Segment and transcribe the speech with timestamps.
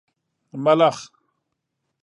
[0.49, 0.97] 🦗 ملخ